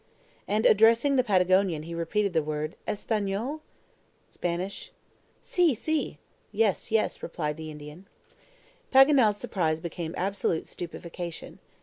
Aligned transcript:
And 0.47 0.65
addressing 0.65 1.15
the 1.15 1.23
Patagonian, 1.23 1.83
he 1.83 1.93
repeated 1.93 2.33
the 2.33 2.41
word, 2.41 2.75
"ESPANOL?" 2.87 3.61
(Spanish?). 4.29 4.91
"Si, 5.43 5.75
si" 5.75 6.17
(yes, 6.51 6.89
yes) 6.91 7.21
replied 7.21 7.55
the 7.55 7.69
Indian. 7.69 8.07
Paganel's 8.91 9.37
surprise 9.37 9.79
became 9.79 10.15
absolute 10.17 10.65
stupefaction. 10.65 11.59